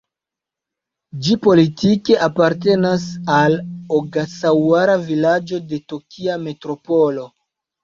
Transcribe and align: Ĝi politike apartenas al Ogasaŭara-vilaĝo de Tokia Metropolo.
Ĝi 1.27 1.35
politike 1.47 2.15
apartenas 2.29 3.05
al 3.35 3.59
Ogasaŭara-vilaĝo 3.99 5.63
de 5.71 5.83
Tokia 5.95 6.41
Metropolo. 6.49 7.31